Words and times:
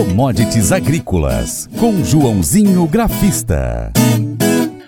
Commodities 0.00 0.72
Agrícolas, 0.72 1.68
com 1.78 2.02
Joãozinho 2.02 2.86
Grafista. 2.86 3.92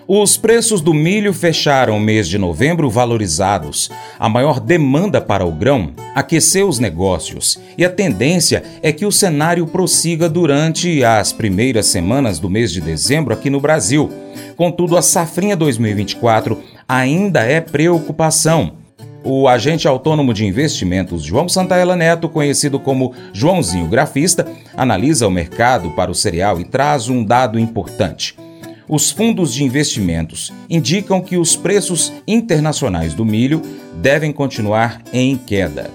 Os 0.07 0.37
preços 0.37 0.81
do 0.81 0.91
milho 0.91 1.31
fecharam 1.35 1.97
o 1.97 1.99
mês 1.99 2.27
de 2.27 2.39
novembro 2.39 2.89
valorizados. 2.89 3.91
A 4.17 4.27
maior 4.27 4.59
demanda 4.59 5.21
para 5.21 5.45
o 5.45 5.51
grão 5.51 5.91
aqueceu 6.15 6.67
os 6.67 6.79
negócios 6.79 7.59
e 7.77 7.85
a 7.85 7.91
tendência 7.91 8.63
é 8.81 8.91
que 8.91 9.05
o 9.05 9.11
cenário 9.11 9.67
prossiga 9.67 10.27
durante 10.27 11.03
as 11.03 11.31
primeiras 11.31 11.85
semanas 11.85 12.39
do 12.39 12.49
mês 12.49 12.71
de 12.71 12.81
dezembro 12.81 13.35
aqui 13.35 13.51
no 13.51 13.61
Brasil. 13.61 14.11
Contudo, 14.57 14.97
a 14.97 15.01
safrinha 15.03 15.55
2024 15.55 16.59
ainda 16.89 17.41
é 17.41 17.61
preocupação. 17.61 18.82
O 19.25 19.47
agente 19.47 19.87
autônomo 19.87 20.33
de 20.33 20.45
investimentos 20.45 21.23
João 21.23 21.47
Santaella 21.47 21.95
Neto, 21.95 22.27
conhecido 22.27 22.77
como 22.77 23.13
Joãozinho 23.31 23.87
Grafista, 23.87 24.45
analisa 24.75 25.25
o 25.25 25.31
mercado 25.31 25.91
para 25.91 26.11
o 26.11 26.15
cereal 26.15 26.59
e 26.59 26.65
traz 26.65 27.07
um 27.07 27.23
dado 27.23 27.57
importante. 27.57 28.37
Os 28.85 29.11
fundos 29.11 29.53
de 29.53 29.63
investimentos 29.63 30.51
indicam 30.69 31.21
que 31.21 31.37
os 31.37 31.55
preços 31.55 32.11
internacionais 32.27 33.13
do 33.13 33.23
milho 33.23 33.61
devem 33.95 34.33
continuar 34.33 35.01
em 35.13 35.37
queda. 35.37 35.89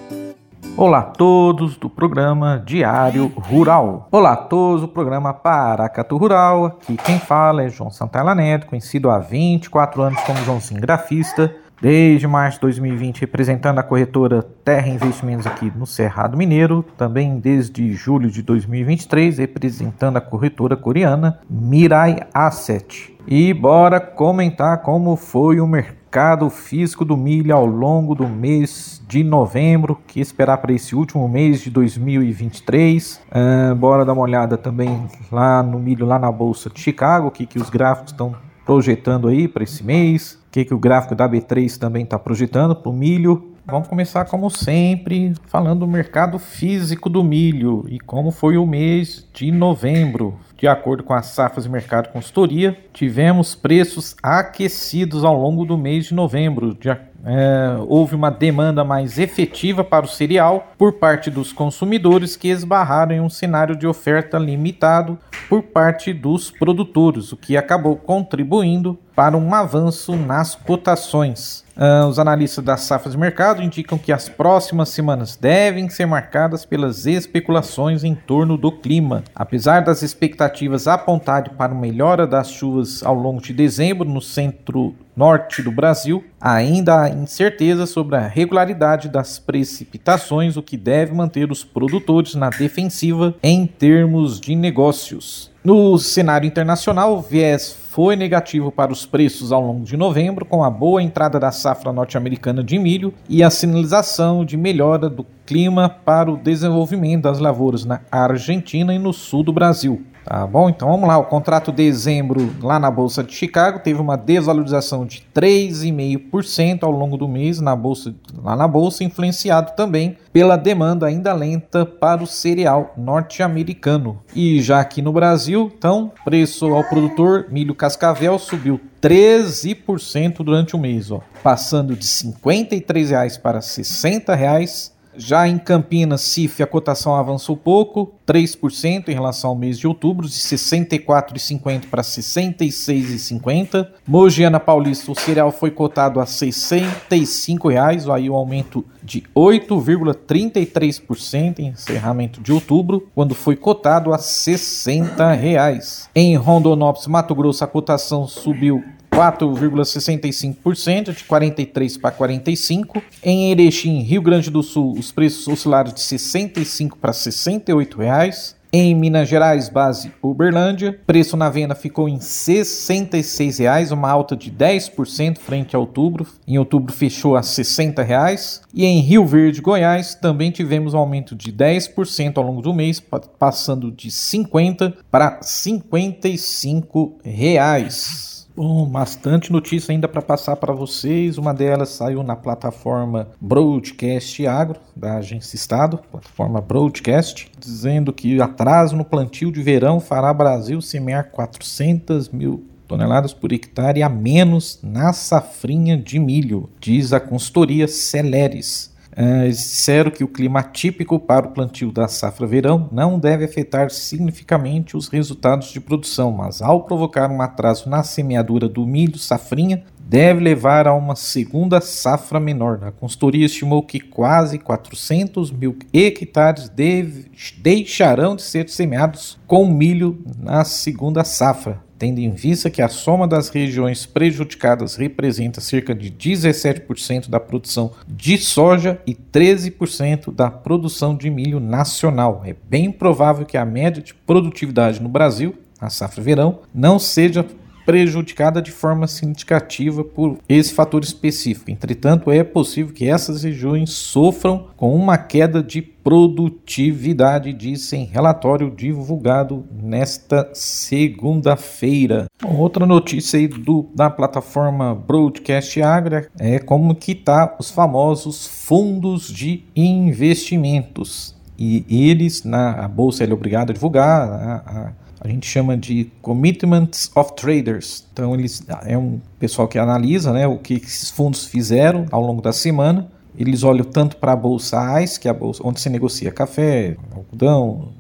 Olá 0.75 1.01
a 1.01 1.03
todos 1.03 1.77
do 1.77 1.91
programa 1.91 2.63
Diário 2.65 3.27
Rural. 3.37 4.09
Olá 4.11 4.33
a 4.33 4.37
todos 4.37 4.81
do 4.81 4.89
programa 4.89 5.35
Paracatu 5.35 6.17
Rural. 6.17 6.65
Aqui 6.65 6.97
quem 6.97 7.19
fala 7.19 7.65
é 7.65 7.69
João 7.69 7.91
Santana 7.91 8.35
Neto, 8.35 8.67
conhecido 8.67 9.11
há 9.11 9.19
24 9.19 10.01
anos 10.01 10.21
como 10.23 10.39
Joãozinho 10.45 10.81
Grafista. 10.81 11.55
Desde 11.81 12.27
março 12.27 12.57
de 12.57 12.63
2020, 12.63 13.21
representando 13.21 13.79
a 13.79 13.85
corretora 13.85 14.43
Terra 14.65 14.89
Investimentos 14.89 15.47
aqui 15.47 15.73
no 15.77 15.87
Cerrado 15.87 16.37
Mineiro, 16.37 16.85
também 16.97 17.39
desde 17.39 17.93
julho 17.93 18.29
de 18.31 18.43
2023, 18.43 19.39
representando 19.39 20.17
a 20.17 20.21
corretora 20.21 20.77
coreana 20.77 21.39
Mirai 21.49 22.27
Asset. 22.35 23.17
E 23.29 23.55
bora 23.55 24.01
comentar 24.01 24.83
como 24.83 25.15
foi 25.15 25.61
o 25.61 25.69
mercado 25.69 26.51
físico 26.51 27.05
do 27.05 27.17
milho 27.17 27.55
ao 27.55 27.65
longo 27.65 28.13
do 28.13 28.27
mês 28.27 29.01
de 29.07 29.23
novembro, 29.23 30.01
que 30.05 30.19
esperar 30.19 30.59
para 30.59 30.73
esse 30.73 30.97
último 30.97 31.29
mês 31.29 31.61
de 31.61 31.71
2023. 31.71 33.21
Uh, 33.29 33.75
bora 33.77 34.05
dar 34.05 34.15
uma 34.15 34.23
olhada 34.23 34.57
também 34.57 35.07
lá 35.31 35.63
no 35.63 35.79
milho, 35.79 36.05
lá 36.05 36.19
na 36.19 36.33
Bolsa 36.33 36.69
de 36.69 36.81
Chicago, 36.81 37.29
o 37.29 37.31
que, 37.31 37.47
que 37.47 37.59
os 37.59 37.71
gráficos 37.71 38.11
estão 38.11 38.35
projetando 38.69 39.29
aí 39.29 39.49
para 39.49 39.63
esse 39.63 39.83
mês, 39.83 40.38
o 40.49 40.51
que, 40.51 40.65
que 40.65 40.73
o 40.73 40.79
gráfico 40.79 41.15
da 41.15 41.29
B3 41.29 41.77
também 41.77 42.05
está 42.05 42.19
projetando 42.19 42.75
para 42.75 42.91
o 42.91 42.93
milho. 42.93 43.53
Vamos 43.67 43.87
começar, 43.87 44.25
como 44.25 44.49
sempre, 44.49 45.35
falando 45.47 45.81
do 45.81 45.87
mercado 45.87 46.39
físico 46.39 47.11
do 47.11 47.23
milho 47.23 47.85
e 47.87 48.01
como 48.01 48.31
foi 48.31 48.57
o 48.57 48.67
mês 48.67 49.29
de 49.35 49.53
novembro. 49.53 50.35
De 50.59 50.67
acordo 50.67 51.05
com 51.05 51.15
as 51.15 51.27
safras 51.27 51.65
de 51.65 51.71
mercado 51.71 52.09
consultoria, 52.09 52.77
tivemos 52.93 53.55
preços 53.55 54.17
aquecidos 54.21 55.25
ao 55.25 55.41
longo 55.41 55.65
do 55.65 55.79
mês 55.79 56.07
de 56.07 56.15
novembro, 56.15 56.75
de 56.75 56.91
é, 57.25 57.77
houve 57.87 58.15
uma 58.15 58.31
demanda 58.31 58.85
mais 58.85 59.19
efetiva 59.19 59.83
para 59.83 60.05
o 60.05 60.09
cereal 60.09 60.73
por 60.79 60.95
parte 60.95 61.31
dos 61.31 61.53
consumidores 61.53 62.37
que 62.37 62.49
esbarraram 62.49 63.13
em 63.13 63.21
um 63.21 63.29
cenário 63.29 63.77
de 63.77 63.87
oferta 63.87 64.39
limitado 64.39 65.19
por 65.49 65.63
parte 65.63 66.13
dos 66.13 66.51
produtores, 66.51 67.33
o 67.33 67.37
que 67.37 67.57
acabou 67.57 67.97
contribuindo 67.97 68.99
para 69.15 69.37
um 69.37 69.53
avanço 69.55 70.15
nas 70.15 70.55
cotações. 70.55 71.65
Uh, 71.79 72.09
os 72.09 72.19
analistas 72.19 72.65
das 72.65 72.81
safras 72.81 73.15
de 73.15 73.21
mercado 73.21 73.63
indicam 73.63 73.97
que 73.97 74.13
as 74.13 74.29
próximas 74.29 74.89
semanas 74.89 75.37
devem 75.37 75.89
ser 75.89 76.07
marcadas 76.07 76.65
pelas 76.65 77.07
especulações 77.07 78.03
em 78.03 78.17
torno 78.17 78.59
do 78.59 78.73
clima. 78.73 79.23
Apesar 79.33 79.85
das 79.85 80.03
expectativas 80.03 80.89
apontarem 80.89 81.53
para 81.55 81.73
uma 81.73 81.81
melhora 81.81 82.27
das 82.27 82.51
chuvas 82.51 83.05
ao 83.05 83.15
longo 83.15 83.41
de 83.41 83.53
dezembro 83.53 84.09
no 84.09 84.21
centro 84.21 84.93
norte 85.15 85.63
do 85.63 85.71
Brasil, 85.71 86.25
ainda 86.41 87.03
há 87.03 87.09
incerteza 87.11 87.87
sobre 87.87 88.17
a 88.17 88.27
regularidade 88.27 89.09
das 89.09 89.39
precipitações, 89.39 90.57
o 90.57 90.63
que 90.63 90.77
deve 90.77 91.15
manter 91.15 91.51
os 91.51 91.65
produtores 91.65 92.35
na 92.35 92.51
defensiva 92.51 93.35
em 93.43 93.67
termos 93.67 94.41
de 94.41 94.55
negócios. 94.55 95.51
No 95.65 95.99
cenário 95.99 96.47
internacional, 96.47 97.17
o 97.17 97.21
viés 97.21 97.77
foi 97.91 98.17
negativo 98.17 98.71
para 98.71 98.93
os 98.93 99.05
preços 99.05 99.51
ao 99.51 99.61
longo 99.61 99.85
de 99.85 99.97
novembro, 99.97 100.45
com 100.45 100.63
a 100.63 100.71
boa 100.71 101.03
entrada 101.03 101.39
da 101.39 101.51
safra 101.51 101.93
norte-americana 101.93 102.63
de 102.63 102.79
milho 102.79 103.13
e 103.29 103.43
a 103.43 103.51
sinalização 103.51 104.45
de 104.45 104.57
melhora 104.57 105.11
do 105.11 105.27
clima 105.49 105.89
para 105.89 106.31
o 106.31 106.37
desenvolvimento 106.37 107.23
das 107.23 107.39
lavouras 107.39 107.83
na 107.83 108.03
Argentina 108.13 108.95
e 108.95 108.99
no 108.99 109.15
sul 109.15 109.43
do 109.43 109.51
Brasil. 109.51 110.05
Tá 110.23 110.47
bom? 110.47 110.69
Então 110.69 110.91
vamos 110.91 111.09
lá. 111.09 111.17
O 111.17 111.25
contrato 111.25 111.73
dezembro 111.73 112.53
lá 112.61 112.79
na 112.79 112.91
Bolsa 112.91 113.25
de 113.25 113.33
Chicago 113.33 113.79
teve 113.79 113.99
uma 113.99 114.15
desvalorização 114.15 115.07
de 115.07 115.25
3,5% 115.35 116.83
ao 116.83 116.91
longo 116.91 117.17
do 117.17 117.27
mês 117.27 117.61
na 117.63 117.75
bolsa, 117.75 118.15
lá 118.45 118.55
na 118.55 118.69
Bolsa, 118.69 119.03
influenciado 119.03 119.75
também 119.75 120.19
pela 120.35 120.57
demanda 120.57 121.07
ainda 121.07 121.33
lenta 121.33 121.87
para 121.87 122.23
o 122.23 122.27
cereal 122.27 122.93
norte-americano. 122.95 124.19
E 124.37 124.61
já 124.61 124.81
aqui 124.81 125.01
no 125.01 125.15
Brasil, 125.15 125.73
então, 125.79 126.13
preço 126.27 126.67
ao 126.75 126.85
produtor 126.85 127.47
milho 127.51 127.75
cascavel 127.75 128.39
subiu 128.39 128.79
13% 129.01 130.45
durante 130.45 130.77
o 130.77 130.79
mês, 130.79 131.11
ó, 131.11 131.23
passando 131.43 131.97
de 131.97 132.07
R$ 132.07 132.35
53,00 132.35 133.41
para 133.41 133.61
R$ 133.61 133.65
60,00 133.65 134.98
já 135.19 135.47
em 135.49 135.59
Campinas, 135.59 136.23
CIF, 136.23 136.63
a 136.63 136.67
cotação 136.67 137.17
avançou 137.17 137.57
pouco, 137.57 138.15
3% 138.27 139.09
em 139.09 139.13
relação 139.13 139.51
ao 139.51 139.57
mês 139.57 139.79
de 139.79 139.87
outubro, 139.89 140.29
de 140.29 140.35
64,50 140.35 141.87
para 141.91 142.03
66,50. 142.03 143.89
Mogiana 144.07 144.61
Paulista, 144.61 145.11
o 145.11 145.15
cereal 145.15 145.51
foi 145.51 145.73
cotado 145.73 146.21
a 146.21 146.27
65 146.27 147.69
reais, 147.69 148.09
aí 148.09 148.31
um 148.31 148.35
aumento 148.35 148.85
de 149.03 149.25
8,33% 149.35 151.59
em 151.59 151.67
encerramento 151.69 152.41
de 152.41 152.53
outubro, 152.53 153.09
quando 153.15 153.35
foi 153.35 153.57
cotado 153.57 154.15
a 154.15 154.19
60 154.19 155.33
reais. 155.33 156.09
Em 156.15 156.37
Rondonópolis, 156.37 157.09
Mato 157.09 157.35
Grosso, 157.35 157.65
a 157.65 157.67
cotação 157.67 158.27
subiu 158.27 158.85
4,65%, 159.19 161.13
de 161.13 161.25
43 161.25 161.97
para 161.97 162.13
45. 162.13 163.03
Em 163.21 163.51
Erechim, 163.51 164.01
Rio 164.03 164.23
Grande 164.23 164.49
do 164.49 164.63
Sul, 164.63 164.95
os 164.97 165.11
preços 165.11 165.49
oscilaram 165.49 165.93
de 165.93 166.01
65 166.01 166.97
para 166.97 167.13
68 167.13 167.99
reais. 167.99 168.57
Em 168.73 168.95
Minas 168.95 169.29
Gerais, 169.29 169.69
base 169.69 170.13
Uberlândia, 170.23 171.01
preço 171.05 171.37
na 171.37 171.51
venda 171.51 171.75
ficou 171.75 172.09
em 172.09 172.15
R$ 172.15 172.21
66,00, 172.21 173.91
uma 173.91 174.09
alta 174.09 174.37
de 174.37 174.53
10% 174.53 175.39
frente 175.39 175.75
a 175.75 175.81
outubro. 175.81 176.25
Em 176.47 176.57
outubro 176.57 176.93
fechou 176.93 177.35
a 177.35 177.41
R$ 177.41 177.47
60,00. 177.47 178.61
E 178.73 178.85
em 178.85 179.01
Rio 179.01 179.27
Verde, 179.27 179.61
Goiás, 179.61 180.15
também 180.15 180.53
tivemos 180.53 180.95
um 180.95 180.99
aumento 180.99 181.35
de 181.35 181.53
10% 181.53 182.37
ao 182.37 182.45
longo 182.45 182.63
do 182.63 182.73
mês, 182.73 183.03
passando 183.37 183.91
de 183.91 184.13
50 184.13 184.95
para 185.11 185.31
R$ 185.31 185.41
55,00. 185.41 188.38
Bom, 188.61 188.85
bastante 188.87 189.53
notícia 189.53 189.93
ainda 189.93 190.09
para 190.09 190.21
passar 190.21 190.57
para 190.57 190.73
vocês. 190.73 191.39
Uma 191.39 191.55
delas 191.55 191.91
saiu 191.91 192.25
na 192.25 192.35
plataforma 192.35 193.29
Broadcast 193.41 194.45
Agro, 194.49 194.81
da 194.97 195.19
Agência 195.19 195.55
Estado, 195.55 196.01
plataforma 196.11 196.61
Broadcast, 196.61 197.49
dizendo 197.57 198.13
que 198.13 198.43
atraso 198.43 198.97
no 198.97 199.05
plantio 199.05 199.53
de 199.53 199.63
verão 199.63 200.01
fará 200.01 200.35
Brasil 200.35 200.83
semear 200.83 201.31
400 201.31 202.31
mil 202.31 202.67
toneladas 202.89 203.33
por 203.33 203.53
hectare 203.53 204.03
a 204.03 204.09
menos 204.09 204.81
na 204.83 205.13
safrinha 205.13 205.97
de 205.97 206.19
milho, 206.19 206.69
diz 206.81 207.13
a 207.13 207.21
consultoria 207.21 207.87
Celeres. 207.87 208.93
Uh, 209.19 209.49
disseram 209.49 210.13
que 210.13 210.23
o 210.23 210.29
clima 210.29 210.63
típico 210.63 211.19
para 211.19 211.45
o 211.45 211.51
plantio 211.51 211.91
da 211.91 212.07
safra 212.07 212.47
verão 212.47 212.89
não 212.93 213.19
deve 213.19 213.45
afetar 213.45 213.91
significativamente 213.91 214.97
os 214.97 215.09
resultados 215.09 215.73
de 215.73 215.81
produção, 215.81 216.31
mas 216.31 216.63
ao 216.63 216.85
provocar 216.85 217.29
um 217.29 217.43
atraso 217.43 217.91
na 217.91 218.05
semeadura 218.05 218.69
do 218.69 218.87
milho 218.87 219.19
safrinha, 219.19 219.83
deve 219.99 220.39
levar 220.39 220.87
a 220.87 220.95
uma 220.95 221.17
segunda 221.17 221.81
safra 221.81 222.39
menor. 222.39 222.85
A 222.85 222.93
consultoria 222.93 223.47
estimou 223.47 223.83
que 223.83 223.99
quase 223.99 224.57
400 224.57 225.51
mil 225.51 225.77
hectares 225.93 226.69
deve, 226.69 227.29
deixarão 227.59 228.37
de 228.37 228.43
ser 228.43 228.69
semeados 228.69 229.37
com 229.49 229.67
milho 229.67 230.17
na 230.39 230.65
segunda 230.65 231.25
safra 231.25 231.88
tendo 231.99 232.21
em 232.21 232.31
vista 232.31 232.71
que 232.71 232.81
a 232.81 232.89
soma 232.89 233.27
das 233.27 233.49
regiões 233.49 234.07
prejudicadas 234.07 234.95
representa 234.97 235.61
cerca 235.61 235.95
de 235.95 236.11
17% 236.11 237.29
da 237.29 237.41
produção 237.41 237.93
de 238.07 238.39
soja 238.39 239.01
e 239.07 239.15
13% 239.15 240.33
da 240.33 240.51
produção 240.51 241.17
de 241.17 241.29
milho 241.29 241.59
nacional. 241.59 242.43
É 242.45 242.55
bem 242.69 242.93
provável 242.93 243.45
que 243.45 243.57
a 243.57 243.65
média 243.65 244.03
de 244.03 244.15
produtividade 244.15 245.03
no 245.03 245.09
Brasil, 245.09 245.55
na 245.81 245.91
safra 245.91 246.23
verão, 246.23 246.61
não 246.75 246.99
seja 246.99 247.45
prejudicada 247.89 248.61
de 248.61 248.71
forma 248.71 249.07
significativa 249.07 250.05
por 250.05 250.37
esse 250.47 250.75
fator 250.75 251.03
específico. 251.03 251.71
Entretanto, 251.71 252.31
é 252.31 252.45
possível 252.45 252.93
que 252.93 253.09
essas 253.09 253.45
regiões 253.45 253.89
sofram 253.93 254.67
com 254.77 254.95
uma 254.95 255.17
queda 255.17 255.63
de 255.63 255.81
produtividade, 255.81 257.51
diz 257.55 257.91
em 257.95 258.05
relatório 258.05 258.71
divulgado 258.71 259.65
nesta 259.73 260.51
segunda-feira. 260.53 262.27
Outra 262.45 262.85
notícia 262.85 263.39
aí 263.39 263.49
do, 263.49 263.89
da 263.95 264.11
plataforma 264.11 264.95
Broadcast 264.95 265.81
Agra 265.81 266.29
é 266.39 266.59
como 266.59 266.95
que 266.95 267.15
tá 267.15 267.57
os 267.59 267.71
famosos 267.71 268.47
fundos 268.47 269.33
de 269.33 269.65
investimentos. 269.75 271.35
E 271.59 271.87
eles, 271.89 272.45
na 272.45 272.85
a 272.85 272.87
bolsa, 272.87 273.25
é 273.25 273.33
obrigado 273.33 273.71
a 273.71 273.73
divulgar 273.73 274.29
a, 274.29 274.57
a 274.57 275.08
a 275.21 275.29
gente 275.29 275.47
chama 275.47 275.77
de 275.77 276.11
Commitments 276.23 277.11
of 277.15 277.35
Traders. 277.35 278.07
Então, 278.13 278.35
eles 278.35 278.63
é 278.87 278.97
um 278.97 279.21
pessoal 279.39 279.67
que 279.67 279.79
analisa 279.79 280.33
né, 280.33 280.47
o 280.47 280.59
que 280.59 280.75
esses 280.75 281.11
fundos 281.11 281.45
fizeram 281.45 282.07
ao 282.11 282.23
longo 282.23 282.41
da 282.41 282.53
semana. 282.53 283.11
Eles 283.37 283.63
olham 283.63 283.85
tanto 283.85 284.17
para 284.17 284.33
a 284.33 284.37
bolsa 284.37 285.01
ICE, 285.03 285.19
que 285.19 285.29
é 285.29 285.31
a 285.31 285.35
bolsa 285.35 285.63
onde 285.65 285.81
se 285.81 285.89
negocia 285.89 286.31
café, 286.31 286.97
algodão, 287.15 287.91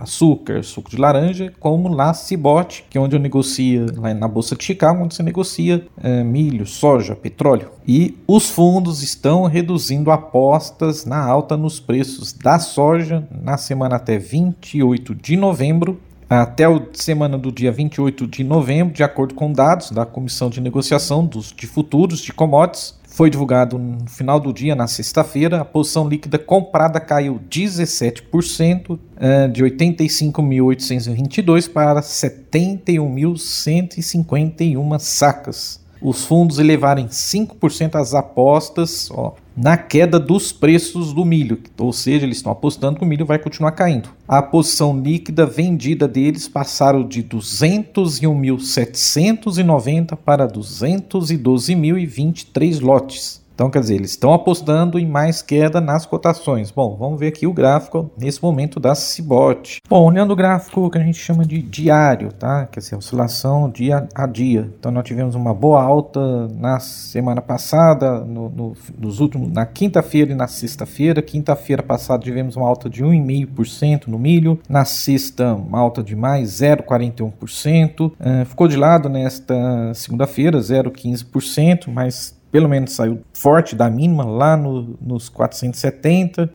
açúcar, 0.00 0.62
suco 0.62 0.90
de 0.90 0.96
laranja, 0.96 1.52
como 1.60 1.88
lá 1.88 2.14
Cibot, 2.14 2.84
que 2.88 2.96
é 2.96 3.00
onde 3.00 3.16
eu 3.16 3.20
negocia 3.20 3.86
lá 3.96 4.12
na 4.14 4.28
Bolsa 4.28 4.56
de 4.56 4.64
Chicago, 4.64 5.02
onde 5.02 5.14
você 5.14 5.22
negocia 5.22 5.86
é, 6.02 6.22
milho, 6.22 6.66
soja, 6.66 7.14
petróleo. 7.14 7.70
E 7.86 8.16
os 8.26 8.50
fundos 8.50 9.02
estão 9.02 9.44
reduzindo 9.44 10.10
apostas 10.10 11.04
na 11.04 11.18
alta 11.18 11.56
nos 11.56 11.78
preços 11.78 12.32
da 12.32 12.58
soja 12.58 13.26
na 13.30 13.56
semana 13.56 13.96
até 13.96 14.18
28 14.18 15.14
de 15.14 15.36
novembro. 15.36 16.00
Até 16.28 16.64
a 16.64 16.82
semana 16.92 17.38
do 17.38 17.52
dia 17.52 17.70
28 17.70 18.26
de 18.26 18.42
novembro, 18.42 18.92
de 18.92 19.04
acordo 19.04 19.32
com 19.32 19.52
dados 19.52 19.92
da 19.92 20.04
Comissão 20.04 20.50
de 20.50 20.60
Negociação 20.60 21.24
dos, 21.24 21.52
de 21.52 21.68
Futuros 21.68 22.18
de 22.18 22.32
Commodities, 22.32 22.98
foi 23.16 23.30
divulgado 23.30 23.78
no 23.78 24.06
final 24.06 24.38
do 24.38 24.52
dia, 24.52 24.76
na 24.76 24.86
sexta-feira. 24.86 25.62
A 25.62 25.64
posição 25.64 26.06
líquida 26.06 26.38
comprada 26.38 27.00
caiu 27.00 27.40
17%, 27.50 28.98
eh, 29.18 29.48
de 29.48 29.64
85.822 29.64 31.66
para 31.66 32.02
71.151 32.02 34.98
sacas 34.98 35.85
os 36.08 36.24
fundos 36.24 36.60
elevarem 36.60 37.08
5% 37.08 37.96
as 37.96 38.14
apostas 38.14 39.10
ó, 39.10 39.34
na 39.56 39.76
queda 39.76 40.20
dos 40.20 40.52
preços 40.52 41.12
do 41.12 41.24
milho, 41.24 41.60
ou 41.76 41.92
seja, 41.92 42.24
eles 42.24 42.36
estão 42.36 42.52
apostando 42.52 42.98
que 42.98 43.04
o 43.04 43.08
milho 43.08 43.26
vai 43.26 43.40
continuar 43.40 43.72
caindo. 43.72 44.10
A 44.28 44.40
posição 44.40 44.96
líquida 45.00 45.44
vendida 45.44 46.06
deles 46.06 46.46
passaram 46.46 47.04
de 47.04 47.24
201.790 47.24 50.16
para 50.16 50.46
212.023 50.46 52.80
lotes. 52.80 53.44
Então, 53.56 53.70
quer 53.70 53.80
dizer, 53.80 53.94
eles 53.94 54.10
estão 54.10 54.34
apostando 54.34 54.98
em 54.98 55.06
mais 55.06 55.40
queda 55.40 55.80
nas 55.80 56.04
cotações. 56.04 56.70
Bom, 56.70 56.94
vamos 56.94 57.18
ver 57.18 57.28
aqui 57.28 57.46
o 57.46 57.54
gráfico 57.54 58.10
nesse 58.18 58.42
momento 58.42 58.78
da 58.78 58.94
Cibot. 58.94 59.78
Bom, 59.88 60.04
olhando 60.04 60.34
o 60.34 60.36
gráfico 60.36 60.90
que 60.90 60.98
a 60.98 61.00
gente 61.00 61.18
chama 61.18 61.42
de 61.42 61.62
diário, 61.62 62.34
tá? 62.34 62.66
Que 62.66 62.78
é 62.78 62.82
a 62.92 62.98
oscilação 62.98 63.70
dia 63.70 64.06
a 64.14 64.26
dia. 64.26 64.70
Então, 64.78 64.92
nós 64.92 65.04
tivemos 65.04 65.34
uma 65.34 65.54
boa 65.54 65.82
alta 65.82 66.48
na 66.48 66.78
semana 66.80 67.40
passada, 67.40 68.20
no, 68.20 68.50
no 68.50 68.76
nos 68.98 69.20
últimos, 69.20 69.50
na 69.50 69.64
quinta-feira 69.64 70.32
e 70.32 70.34
na 70.34 70.48
sexta-feira. 70.48 71.22
Quinta-feira 71.22 71.82
passada 71.82 72.22
tivemos 72.22 72.56
uma 72.56 72.68
alta 72.68 72.90
de 72.90 73.02
1,5% 73.02 74.08
no 74.08 74.18
milho. 74.18 74.60
Na 74.68 74.84
sexta, 74.84 75.54
uma 75.54 75.78
alta 75.78 76.02
de 76.02 76.14
mais 76.14 76.60
0,41%. 76.60 78.00
Uh, 78.00 78.12
eh, 78.20 78.44
ficou 78.44 78.68
de 78.68 78.76
lado 78.76 79.08
nesta 79.08 79.94
segunda-feira, 79.94 80.58
0,15%, 80.58 81.86
mas 81.88 82.36
pelo 82.56 82.70
menos 82.70 82.92
saiu 82.92 83.20
forte 83.34 83.76
da 83.76 83.90
mínima 83.90 84.24
lá 84.24 84.56
no, 84.56 84.96
nos 84.98 85.28
470, 85.28 86.50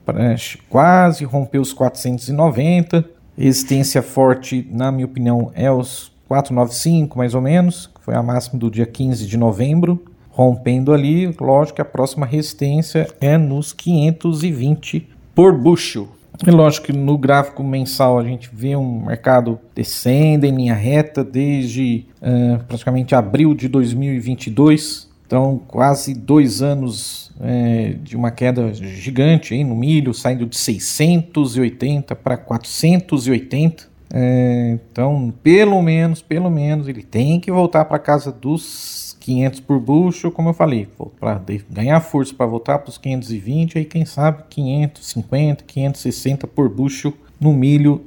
quase 0.67 1.23
rompeu 1.23 1.61
os 1.61 1.73
490. 1.73 3.05
Resistência 3.37 4.01
forte, 4.01 4.67
na 4.71 4.91
minha 4.91 5.05
opinião, 5.05 5.51
é 5.53 5.71
os 5.71 6.11
495 6.27 7.19
mais 7.19 7.35
ou 7.35 7.41
menos, 7.41 7.85
que 7.85 8.01
foi 8.01 8.15
a 8.15 8.23
máxima 8.23 8.59
do 8.59 8.71
dia 8.71 8.87
15 8.87 9.27
de 9.27 9.37
novembro. 9.37 10.03
Rompendo 10.31 10.91
ali, 10.91 11.27
lógico 11.39 11.75
que 11.75 11.81
a 11.83 11.85
próxima 11.85 12.25
resistência 12.25 13.07
é 13.21 13.37
nos 13.37 13.71
520 13.71 15.07
por 15.35 15.55
bushel. 15.55 16.07
E 16.43 16.49
lógico 16.49 16.87
que 16.87 16.93
no 16.93 17.15
gráfico 17.15 17.63
mensal 17.63 18.17
a 18.17 18.23
gente 18.23 18.49
vê 18.51 18.75
um 18.75 19.05
mercado 19.05 19.59
descendo 19.75 20.47
em 20.47 20.55
linha 20.55 20.73
reta 20.73 21.23
desde 21.23 22.07
uh, 22.19 22.63
praticamente 22.63 23.13
abril 23.13 23.53
de 23.53 23.67
2022 23.67 25.10
então, 25.31 25.61
quase 25.65 26.13
dois 26.13 26.61
anos 26.61 27.31
é, 27.39 27.95
de 28.03 28.17
uma 28.17 28.31
queda 28.31 28.73
gigante 28.73 29.55
hein, 29.55 29.63
no 29.63 29.73
milho, 29.73 30.13
saindo 30.13 30.45
de 30.45 30.57
680 30.57 32.13
para 32.17 32.35
480. 32.35 33.87
É, 34.13 34.77
então, 34.91 35.33
pelo 35.41 35.81
menos, 35.81 36.21
pelo 36.21 36.49
menos, 36.49 36.89
ele 36.89 37.01
tem 37.01 37.39
que 37.39 37.49
voltar 37.49 37.85
para 37.85 37.97
casa 37.97 38.29
dos 38.29 39.15
500 39.21 39.61
por 39.61 39.79
bucho, 39.79 40.31
como 40.31 40.49
eu 40.49 40.53
falei, 40.53 40.89
para 41.17 41.41
ganhar 41.69 42.01
força 42.01 42.33
para 42.33 42.45
voltar 42.45 42.79
para 42.79 42.89
os 42.89 42.97
520, 42.97 43.77
aí 43.77 43.85
quem 43.85 44.03
sabe 44.03 44.43
550, 44.49 45.63
560 45.63 46.45
por 46.45 46.67
bucho 46.67 47.13
no 47.39 47.53
milho 47.53 48.01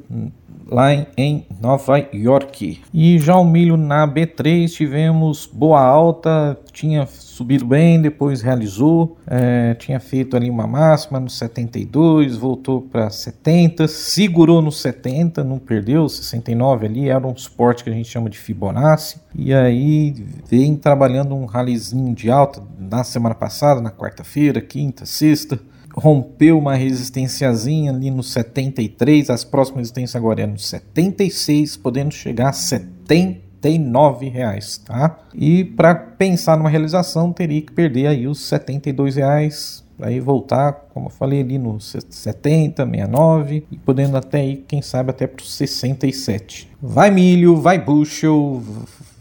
lá 0.66 0.92
em 1.16 1.46
Nova 1.60 1.98
York. 2.12 2.80
E 2.92 3.18
já 3.18 3.36
o 3.36 3.44
milho 3.44 3.76
na 3.76 4.06
B3 4.06 4.68
tivemos 4.68 5.48
boa 5.52 5.80
alta, 5.80 6.58
tinha 6.72 7.06
subido 7.06 7.66
bem, 7.66 8.00
depois 8.00 8.42
realizou, 8.42 9.16
é, 9.26 9.74
tinha 9.74 9.98
feito 9.98 10.36
ali 10.36 10.48
uma 10.48 10.66
máxima 10.66 11.18
no 11.18 11.28
72, 11.28 12.36
voltou 12.36 12.82
para 12.82 13.10
70, 13.10 13.88
segurou 13.88 14.62
no 14.62 14.70
70, 14.70 15.42
não 15.42 15.58
perdeu, 15.58 16.08
69 16.08 16.86
ali, 16.86 17.08
era 17.08 17.26
um 17.26 17.36
suporte 17.36 17.82
que 17.82 17.90
a 17.90 17.92
gente 17.92 18.08
chama 18.08 18.30
de 18.30 18.38
Fibonacci, 18.38 19.20
e 19.34 19.52
aí 19.52 20.14
vem 20.48 20.76
trabalhando 20.76 21.34
um 21.34 21.44
ralizinho 21.44 22.14
de 22.14 22.30
alta 22.30 22.62
na 22.78 23.02
semana 23.02 23.34
passada, 23.34 23.80
na 23.80 23.90
quarta-feira, 23.90 24.60
quinta, 24.60 25.04
sexta, 25.04 25.58
rompeu 25.96 26.58
uma 26.58 26.74
resistênciazinha 26.74 27.92
ali 27.92 28.10
no 28.10 28.22
73, 28.22 29.30
as 29.30 29.44
próximas 29.44 29.80
resistências 29.80 30.16
agora 30.16 30.42
é 30.42 30.46
no 30.46 30.58
76, 30.58 31.76
podendo 31.76 32.12
chegar 32.12 32.48
a 32.48 32.52
79 32.52 34.28
reais, 34.28 34.78
tá? 34.78 35.18
E 35.34 35.64
para 35.64 35.94
pensar 35.94 36.56
numa 36.56 36.68
realização 36.68 37.32
teria 37.32 37.62
que 37.62 37.72
perder 37.72 38.08
aí 38.08 38.26
os 38.26 38.40
72 38.40 39.16
reais, 39.16 39.84
aí 40.00 40.18
voltar, 40.18 40.72
como 40.92 41.06
eu 41.06 41.10
falei 41.10 41.40
ali 41.40 41.58
no 41.58 41.80
70, 41.80 42.84
69 42.84 43.64
e 43.70 43.76
podendo 43.78 44.16
até 44.16 44.40
aí, 44.40 44.64
quem 44.66 44.82
sabe 44.82 45.10
até 45.10 45.26
para 45.26 45.42
os 45.42 45.54
67. 45.54 46.68
Vai 46.82 47.10
milho, 47.10 47.56
vai 47.56 47.78
bushel, 47.78 48.62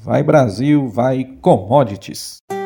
vai 0.04 0.24
Brasil, 0.24 0.90
vai 0.90 1.24
commodities. 1.42 2.38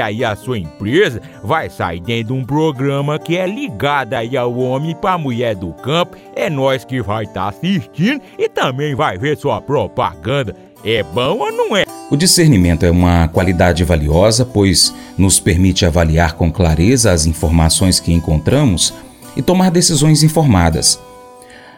aí 0.00 0.24
a 0.24 0.36
sua 0.36 0.58
empresa 0.58 1.20
vai 1.42 1.68
sair 1.68 2.00
dentro 2.00 2.34
de 2.34 2.40
um 2.40 2.44
programa 2.44 3.18
que 3.18 3.36
é 3.36 3.46
ligado 3.46 4.14
aí 4.14 4.36
ao 4.36 4.56
homem 4.56 4.94
para 4.94 5.18
mulher 5.18 5.54
do 5.54 5.72
campo. 5.72 6.16
É 6.34 6.48
nós 6.48 6.84
que 6.84 7.02
vai 7.02 7.24
estar 7.24 7.42
tá 7.42 7.48
assistindo 7.48 8.20
e 8.38 8.48
também 8.48 8.94
vai 8.94 9.18
ver 9.18 9.36
sua 9.36 9.60
propaganda. 9.60 10.54
É 10.84 11.02
bom 11.02 11.38
ou 11.38 11.52
não 11.52 11.76
é? 11.76 11.84
O 12.10 12.16
discernimento 12.16 12.84
é 12.84 12.90
uma 12.90 13.28
qualidade 13.28 13.84
valiosa, 13.84 14.44
pois 14.44 14.94
nos 15.16 15.40
permite 15.40 15.86
avaliar 15.86 16.34
com 16.34 16.52
clareza 16.52 17.10
as 17.10 17.24
informações 17.24 18.00
que 18.00 18.12
encontramos 18.12 18.92
e 19.36 19.42
tomar 19.42 19.70
decisões 19.70 20.22
informadas. 20.22 21.00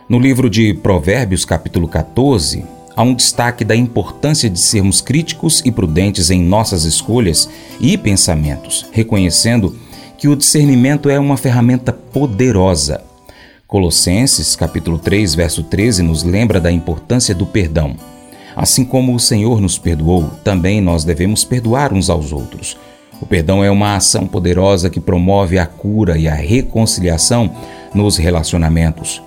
No 0.09 0.19
livro 0.19 0.51
de 0.51 0.75
Provérbios, 0.75 1.45
capítulo 1.45 1.87
14, 1.89 2.65
há 2.97 3.03
um 3.03 3.15
destaque 3.15 3.65
da 3.65 3.75
importância 3.75 4.49
de 4.49 4.59
sermos 4.59 5.01
críticos 5.01 5.63
e 5.65 5.71
prudentes 5.71 6.31
em 6.31 6.43
nossas 6.43 6.85
escolhas 6.85 7.49
e 7.81 7.97
pensamentos, 7.99 8.87
reconhecendo 8.93 9.77
que 10.17 10.29
o 10.29 10.37
discernimento 10.37 11.11
é 11.11 11.19
uma 11.19 11.37
ferramenta 11.37 11.93
poderosa. 11.93 13.03
Colossenses, 13.67 14.55
capítulo 14.55 14.99
3, 14.99 15.35
verso 15.35 15.63
13, 15.65 16.03
nos 16.03 16.23
lembra 16.23 16.61
da 16.61 16.71
importância 16.71 17.35
do 17.35 17.47
perdão. 17.47 17.97
Assim 18.55 18.85
como 18.85 19.15
o 19.15 19.21
Senhor 19.21 19.61
nos 19.61 19.79
perdoou, 19.79 20.31
também 20.45 20.81
nós 20.81 21.03
devemos 21.05 21.45
perdoar 21.45 21.93
uns 21.93 22.09
aos 22.09 22.31
outros. 22.31 22.77
O 23.21 23.27
perdão 23.27 23.65
é 23.65 23.71
uma 23.71 23.97
ação 23.97 24.27
poderosa 24.27 24.91
que 24.91 25.01
promove 25.01 25.59
a 25.59 25.67
cura 25.67 26.17
e 26.17 26.29
a 26.29 26.35
reconciliação 26.35 27.51
nos 27.93 28.17
relacionamentos. 28.17 29.23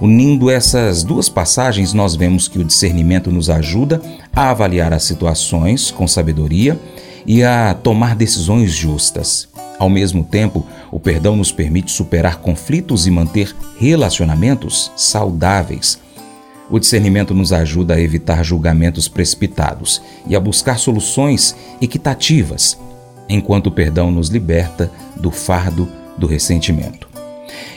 Unindo 0.00 0.48
essas 0.48 1.02
duas 1.02 1.28
passagens, 1.28 1.92
nós 1.92 2.14
vemos 2.14 2.46
que 2.46 2.58
o 2.58 2.64
discernimento 2.64 3.32
nos 3.32 3.50
ajuda 3.50 4.00
a 4.32 4.50
avaliar 4.50 4.92
as 4.92 5.02
situações 5.02 5.90
com 5.90 6.06
sabedoria 6.06 6.78
e 7.26 7.42
a 7.42 7.74
tomar 7.74 8.14
decisões 8.14 8.72
justas. 8.72 9.48
Ao 9.76 9.88
mesmo 9.88 10.22
tempo, 10.22 10.64
o 10.92 11.00
perdão 11.00 11.34
nos 11.34 11.50
permite 11.50 11.90
superar 11.90 12.36
conflitos 12.36 13.08
e 13.08 13.10
manter 13.10 13.54
relacionamentos 13.76 14.92
saudáveis. 14.96 15.98
O 16.70 16.78
discernimento 16.78 17.34
nos 17.34 17.52
ajuda 17.52 17.94
a 17.94 18.00
evitar 18.00 18.44
julgamentos 18.44 19.08
precipitados 19.08 20.00
e 20.28 20.36
a 20.36 20.40
buscar 20.40 20.78
soluções 20.78 21.56
equitativas, 21.80 22.78
enquanto 23.28 23.66
o 23.66 23.72
perdão 23.72 24.12
nos 24.12 24.28
liberta 24.28 24.92
do 25.16 25.30
fardo 25.30 25.88
do 26.16 26.26
ressentimento. 26.26 27.07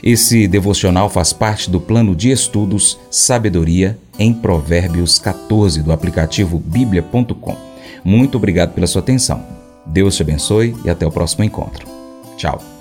Esse 0.03 0.47
devocional 0.47 1.09
faz 1.09 1.31
parte 1.33 1.69
do 1.69 1.79
plano 1.79 2.15
de 2.15 2.31
estudos 2.31 2.99
Sabedoria 3.09 3.97
em 4.17 4.33
Provérbios 4.33 5.19
14 5.19 5.81
do 5.81 5.91
aplicativo 5.91 6.59
bíblia.com. 6.59 7.55
Muito 8.03 8.37
obrigado 8.37 8.73
pela 8.73 8.87
sua 8.87 9.01
atenção. 9.01 9.43
Deus 9.85 10.15
te 10.15 10.21
abençoe 10.21 10.75
e 10.83 10.89
até 10.89 11.05
o 11.05 11.11
próximo 11.11 11.43
encontro. 11.43 11.87
Tchau. 12.37 12.80